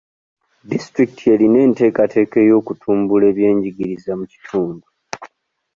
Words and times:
Disitulikiti 0.69 1.23
erina 1.33 1.57
enteekateeka 1.67 2.37
ey'okutumbula 2.45 3.25
ebyenjigiriza 3.31 4.11
mu 4.19 4.25
kitundu. 4.31 4.85